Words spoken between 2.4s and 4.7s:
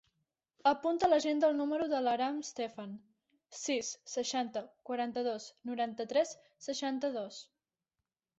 Stefan: sis, seixanta,